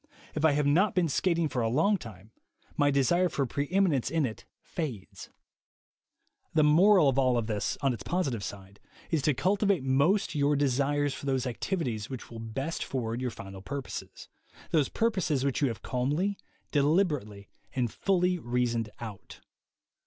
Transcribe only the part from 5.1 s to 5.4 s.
60 THE WAY